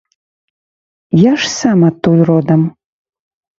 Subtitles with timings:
[1.29, 2.61] Я ж сам адтуль родам.